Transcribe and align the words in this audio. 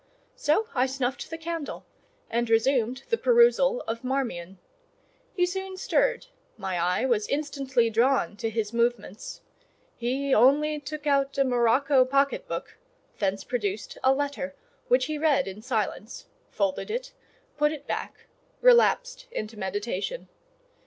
So 0.35 0.67
I 0.73 0.87
snuffed 0.87 1.29
the 1.29 1.37
candle 1.37 1.85
and 2.27 2.49
resumed 2.49 3.03
the 3.11 3.19
perusal 3.19 3.81
of 3.81 4.03
"Marmion." 4.03 4.57
He 5.35 5.45
soon 5.45 5.77
stirred; 5.77 6.25
my 6.57 6.79
eye 6.79 7.05
was 7.05 7.27
instantly 7.27 7.87
drawn 7.91 8.35
to 8.37 8.49
his 8.49 8.73
movements; 8.73 9.41
he 9.95 10.33
only 10.33 10.79
took 10.79 11.05
out 11.05 11.37
a 11.37 11.43
morocco 11.45 12.03
pocket 12.03 12.47
book, 12.47 12.79
thence 13.19 13.43
produced 13.43 13.99
a 14.03 14.11
letter, 14.11 14.55
which 14.87 15.05
he 15.05 15.19
read 15.19 15.47
in 15.47 15.61
silence, 15.61 16.25
folded 16.49 16.89
it, 16.89 17.13
put 17.55 17.71
it 17.71 17.85
back, 17.85 18.25
relapsed 18.59 19.27
into 19.31 19.55
meditation. 19.55 20.29